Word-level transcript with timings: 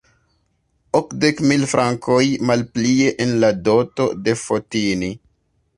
Okdek 0.99 1.43
mil 1.51 1.67
frankoj 1.73 2.23
malplie 2.51 3.15
en 3.27 3.39
la 3.45 3.55
doto 3.69 4.13
de 4.27 4.39
Fotini? 4.47 5.17